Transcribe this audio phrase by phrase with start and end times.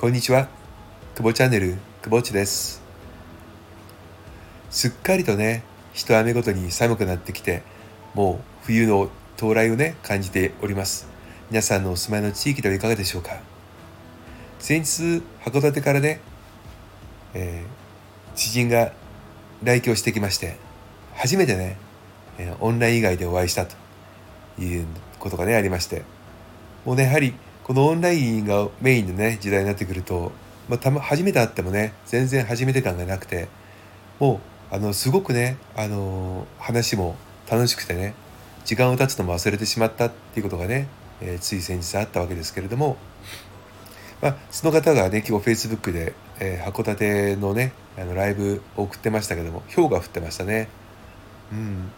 [0.00, 0.46] こんにちは。
[1.16, 2.80] 久保チャンネル、久保っちです。
[4.70, 7.64] すっかりとね、一雨ごとに寒くなってきて、
[8.14, 11.08] もう冬の到来をね、感じております。
[11.50, 13.40] 皆さんのお住まいの地域ではいかがでしょうか。
[14.60, 16.20] 先日、函館からね、
[17.34, 18.92] えー知人が
[19.64, 20.58] 来京してきまして、
[21.16, 21.76] 初めてね、
[22.38, 23.74] えーオンライン以外でお会いしたと
[24.62, 24.86] いう
[25.18, 26.04] ことがね、ありまして、
[26.84, 27.34] もうね、やはり
[27.68, 30.32] このオンラインがメインのね、時代になってくると、
[30.70, 33.48] まあ、たま、初めて会ってもね、全然初めて感がなくて、
[34.18, 34.40] も
[34.72, 37.14] う、あの、すごくね、あの話も
[37.46, 38.14] 楽しくてね、
[38.64, 40.88] 時間を経つのも忘れてしまったっていうことがね、
[41.20, 42.96] えーつい先日あったわけですけれども、
[44.22, 50.68] まあ、その方がね、今日 Facebook で、えー函館のね、あのライブを送ってましたけども、氷が降ってましたね。
[51.52, 51.90] うん。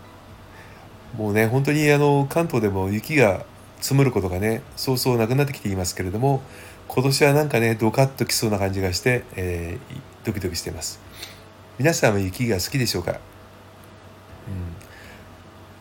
[1.17, 3.45] もうね、本当にあの、関東でも雪が
[3.81, 6.43] 積もることがね、そうそうなくなってきていますけれども、
[6.89, 11.01] 今年はなんかね、ドカッときそうな感じがして、えードキドキしています。
[11.79, 13.17] 皆さんは雪が好きでしょうか、うん、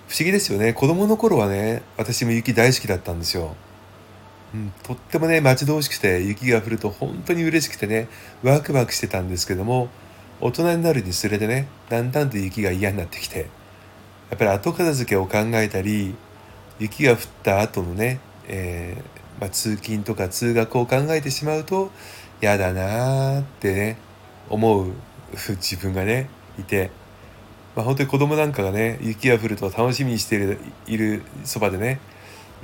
[0.07, 0.73] 不思議ですよね。
[0.73, 3.55] 子供の頃はね、私も雪大好きだったんですよ。
[4.53, 8.07] うん、とってもね待ち遠しくて雪が降ると本当に嬉しくてね
[8.43, 9.89] ワクワクしてたんですけども
[10.41, 13.47] 大人になるにつれてねだんだんと雪が嫌になってきて
[14.29, 16.15] やっぱり後片付けを考えたり
[16.79, 21.91] 雪が降った後のね、えーまあ、通勤とか通学を考えてしまうと
[22.41, 23.97] 嫌だなーってね
[24.49, 24.91] 思う
[25.31, 26.91] 自分がねいて、
[27.75, 31.99] まあ、本当に子供なんかがね雪が降ると楽しみにしているいるそばでね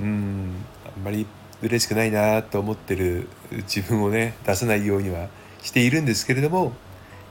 [0.00, 0.54] うん
[0.96, 1.26] あんまり
[1.62, 5.28] 嬉しくないなと思ってる自分をね出さないようには
[5.62, 6.72] しているんですけれども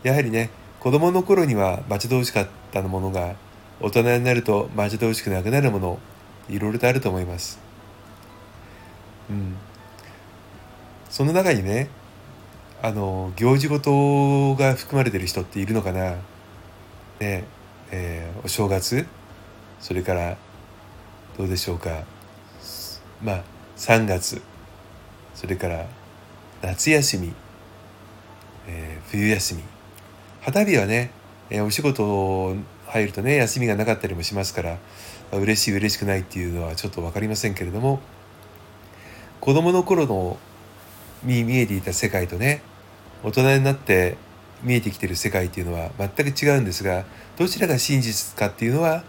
[0.03, 0.49] やはりね
[0.79, 3.35] 子供の頃には待ち遠しかったものが
[3.81, 5.99] 大人になると待ち遠しくなくなるもの
[6.49, 7.59] いろいろとあると思います。
[9.29, 9.55] うん、
[11.09, 11.89] その中にね
[12.81, 16.11] あの行事事が含まれてる人っているのかな、
[17.19, 17.43] ね
[17.91, 19.05] えーお正月
[19.79, 20.37] それから
[21.37, 22.03] どうでしょうか。
[23.23, 23.43] まあ
[23.77, 24.41] 3月
[25.33, 25.85] それから
[26.61, 27.33] 夏休み、
[28.67, 29.63] えー冬休み。
[30.41, 31.11] 旗日はね、
[31.49, 32.55] えーお仕事
[32.87, 34.77] 入るとね休みがなかったりもしますから
[35.31, 37.99] あ嬉しい嬉しくないっていうのはちょっと分かりませんけれども
[39.41, 40.37] 子供の頃の
[41.23, 42.61] に見えていた世界とね
[43.23, 44.17] 大人になって
[44.63, 47.05] 見えてきてる世界っていうのは全く違うんですが
[47.37, 49.03] どちらが真実かっていうのは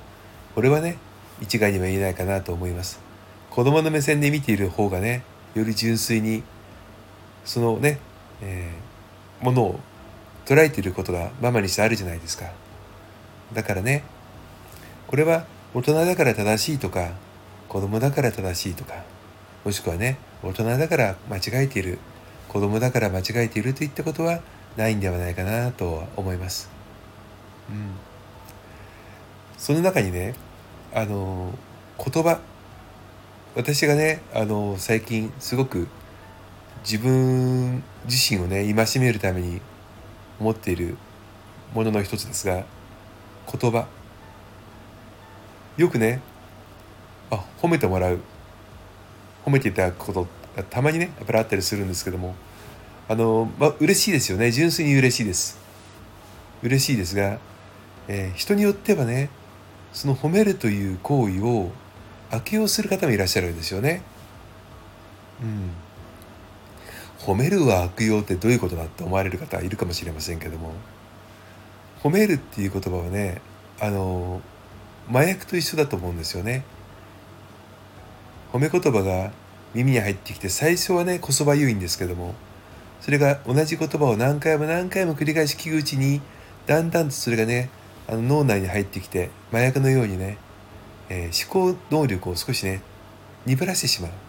[0.57, 0.99] 俺はね
[1.41, 2.99] 一概には言えないかなと思います。
[3.51, 5.23] 子供の目線で見ている方がね
[5.55, 6.43] より純粋に
[7.45, 7.99] そのね、
[8.43, 8.87] えー
[9.45, 9.81] ものを
[10.47, 12.47] 捉えていることがママにしてあるじゃないですか。
[13.53, 14.03] だからね
[15.07, 17.11] これは大人だから正しいとか
[17.69, 19.05] 子供だから正しいとか
[19.65, 21.99] もしくはね大人だから間違えている
[22.49, 24.41] 子供だから間違えているといったことは
[24.77, 26.71] ないんではないかなとは思います。
[27.69, 27.91] うん、
[29.59, 30.35] その中にね
[30.95, 31.53] あの
[31.99, 32.41] 言葉。
[33.57, 35.89] 私がねあの最近すごく
[36.85, 39.61] 自分自身をね戒めるために
[40.41, 40.97] 思っている
[41.75, 42.65] ものの一つですが
[43.53, 43.87] 言葉。
[45.77, 46.21] よくね
[47.31, 48.21] あ褒めてもらう。
[49.45, 50.27] 褒めていただくこと
[50.57, 52.35] がたまにねやっぱりあったりするんですけども。
[53.09, 54.51] あのまあ嬉しいですよね。
[54.51, 55.59] 純粋に嬉しいです。
[56.63, 57.39] 嬉しいですが、
[58.09, 59.31] えー人によってはね
[59.93, 61.71] その褒めるという行為を
[62.31, 64.03] 悪用する方もいらっしゃるんですよね。
[65.41, 65.71] うん。
[67.27, 70.73] 褒めるは悪用ってどういうことだって思われる方いるかもしれませんけども。
[72.01, 73.41] 褒めるっていう言葉はね
[73.81, 74.41] あの
[75.11, 76.63] 麻薬と一緒だと思うんですよね。
[78.53, 79.33] 褒め言葉が
[79.75, 82.35] 耳に入ってきて最初はねこそばゆいんですけども
[83.01, 86.21] それが同じ言葉を何回も何回も繰り返し聞くうちに
[86.67, 87.71] だんだんとそれがね
[88.07, 90.39] あの脳内に入ってきて麻薬のようにね、
[91.09, 92.83] えー思考能力を少しね
[93.47, 94.26] 鈍らしてしまう。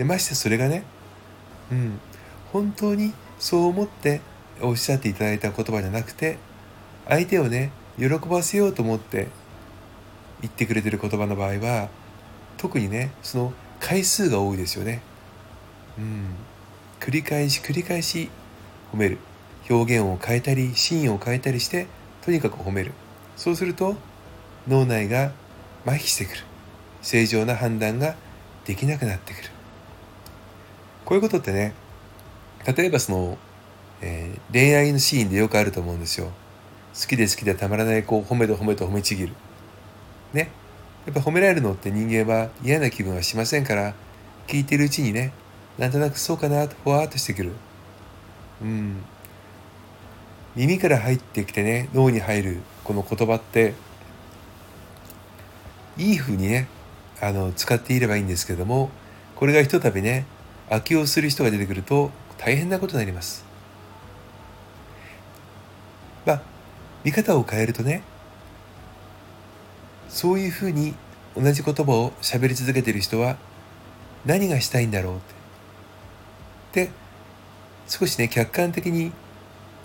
[0.00, 0.82] でましてそれがね
[1.70, 2.00] うん。
[2.54, 4.22] 本当にそう思って
[4.62, 6.38] おっしゃっていただいた言葉じゃなくて
[7.06, 9.28] 相手をね喜ばせようと思って
[10.40, 11.90] 言ってくれてる言葉の場合は
[12.56, 15.02] 特にねその回数が多いですよね。
[15.98, 16.34] うん、
[16.98, 18.30] 繰り返し繰り返し
[18.94, 19.18] 褒める。
[19.68, 21.86] 表現を変えたりシーンを変えたりして
[22.24, 22.92] とにかく褒める。
[23.36, 23.96] そうすると
[24.66, 25.32] 脳内が
[25.84, 26.44] 麻痺してくる。
[27.02, 28.16] 正常な判断が
[28.64, 29.59] できなくなってくる。
[31.10, 31.74] こういうことってね
[32.64, 33.36] 例えばその、
[34.00, 36.30] えー恋愛のシーンでよくあると思うんですよ。
[36.94, 39.32] 好きで好きでたまらない子を褒めて褒めて褒めちぎる。
[40.32, 40.50] ね。
[41.06, 43.94] やっぱ褒められるのって人間は嫌な気分はしませんから
[44.46, 45.32] 聞いてるうちにね
[45.78, 47.52] なんとなくそうかなとふわっとしてくる。
[48.62, 49.02] うん。
[50.54, 53.74] 耳から入ってきてね脳に入るこの言葉って
[55.96, 56.68] いい風にね
[57.20, 58.90] あの使っていればいいんですけども
[59.34, 60.26] これがひとたびね
[60.70, 63.44] 悪用する人が出てくると大変なことになります。
[66.24, 66.42] まあ
[67.04, 68.02] 見方を変えるとね
[70.08, 70.94] そういうふうに
[71.36, 73.36] 同じ言葉を喋り続けている人は
[74.24, 75.18] 何がしたいんだろうっ
[76.72, 76.84] て。
[76.86, 76.90] で
[77.88, 79.12] 少しね客観的に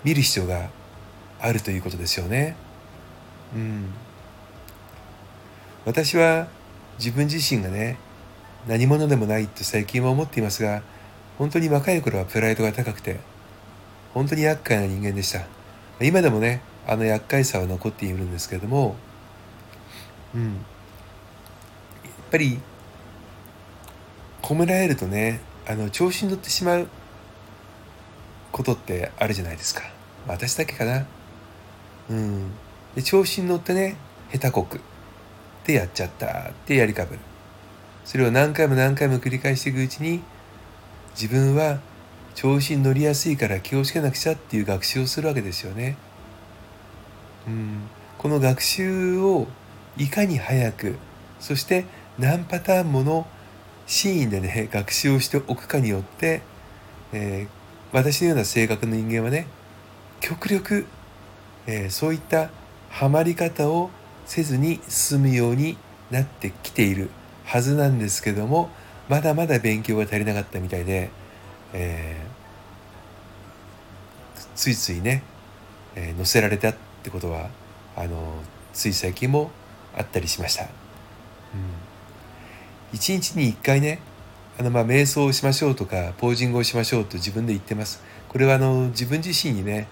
[0.04, 0.68] 見る必要が
[1.40, 2.54] あるということですよね。
[3.54, 3.92] うん、
[5.84, 6.46] 私は
[6.98, 7.96] 自分自身がね
[8.66, 10.82] 何者でもないって最近は思っていますが
[11.38, 13.20] 本当に若い頃はプライドが高くて
[14.14, 15.46] 本当に厄介な人間でした。
[16.00, 18.96] 今でもねあの厄介さは残っているんですけれども
[20.34, 20.44] うん。
[20.44, 20.54] やっ
[22.30, 22.60] ぱり
[24.42, 26.88] 褒められるとねあの調子に乗ってしまう
[28.52, 29.82] ことってあるじゃないですか。
[30.26, 31.06] 私だけかな。
[32.10, 32.50] うん。
[32.94, 33.96] で調子に乗ってね
[34.32, 34.80] 下手こく。
[35.66, 36.26] でやっちゃった。
[36.26, 37.20] ってやりかぶる。
[38.06, 40.22] それを何回も何回も繰り返していくうちに
[41.20, 41.80] 自分は
[42.36, 45.96] 調子に乗りやすいから気をつけなくちゃっていう学習をするわけですよね。
[47.48, 49.48] うん、この学習を
[49.96, 50.96] いかに早く
[51.40, 51.84] そして
[52.18, 53.26] 何パターンもの
[53.86, 56.42] シーンでね学習をしておくかによって、
[57.12, 59.48] えー、私のような性格の人間はね
[60.20, 60.86] 極力、
[61.66, 62.50] えー、そういった
[62.88, 63.90] ハマり方を
[64.26, 65.76] せずに進むように
[66.10, 67.10] なってきている
[67.46, 68.68] はずなんですけども
[69.08, 71.10] まだまだ勉強が足りなかったみたいで、
[71.72, 75.22] えー、ついついね、
[75.94, 77.48] えー、載せられたってことは
[77.96, 78.34] あの
[78.72, 79.50] つい最近も
[79.96, 80.64] あったりしました。
[80.64, 80.68] うん、
[82.92, 84.00] 一日に一回ね
[84.58, 88.02] あのまあ瞑想をしましょうとかポージングをしましょうと自分で言ってます。
[88.28, 89.86] これはあの自分自身にね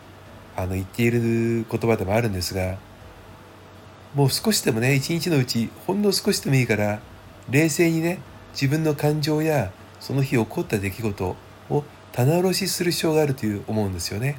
[0.56, 2.76] あの言っている言葉でもあるんですが
[4.14, 7.00] もう少しでもね一日のうちほんの少しでもいいから
[7.50, 8.20] 冷静にね
[8.52, 11.36] 自分の感情やその日起こった出来事
[11.70, 14.38] を棚卸しする必要があるという思うんですよね。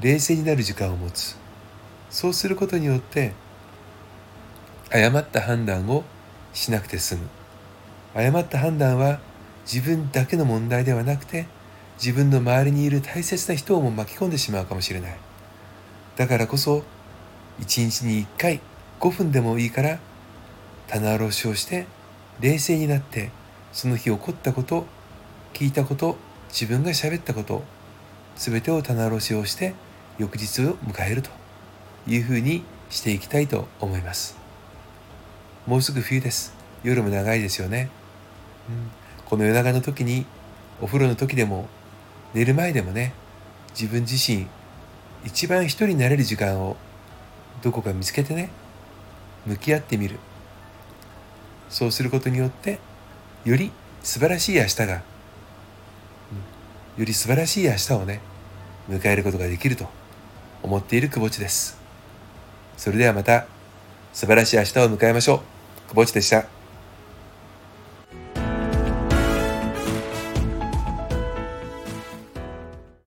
[0.00, 1.36] 冷静になる時間を持つ。
[2.10, 3.32] そうすることによって
[4.90, 6.04] 誤った判断を
[6.52, 7.28] しなくて済む。
[8.14, 9.20] 誤った判断は
[9.64, 11.46] 自分だけの問題ではなくて
[11.96, 15.16] 自分の周りにいる大切な人をも巻き込んでしまうかもしれない。
[16.16, 16.82] だからこそ
[17.58, 18.60] 一日に一回
[19.00, 19.98] 5分でもいいから
[20.92, 21.86] 棚卸しをして
[22.40, 23.30] 冷静になって
[23.72, 24.84] その日起こったこと
[25.54, 26.18] 聞いたこと
[26.50, 27.62] 自分が喋ったこと
[28.36, 29.72] 全てを棚卸しをして
[30.18, 31.30] 翌日を迎えると
[32.06, 34.36] いうふうにしていきたいと思います。
[35.66, 36.52] もうすぐ冬です。
[36.84, 37.88] 夜も長いですよね、
[38.68, 38.90] うん、
[39.24, 40.26] この夜長の時に
[40.82, 41.68] お風呂の時でも
[42.34, 43.14] 寝る前でもね
[43.70, 44.46] 自分自身
[45.24, 46.76] 一番一人になれる時間を
[47.62, 48.50] どこか見つけてね
[49.46, 50.18] 向き合ってみる。
[51.72, 52.78] そうすることによって
[53.44, 53.72] より
[54.02, 55.02] 素晴らしい明日が、よ
[56.98, 58.20] り素晴らしい明日をね
[58.90, 59.88] 迎えることができると
[60.62, 61.80] 思っている久保地です。
[62.76, 63.46] それではまた
[64.12, 65.40] 素晴らしい明日を迎えましょう。
[65.88, 66.61] 久保地でした。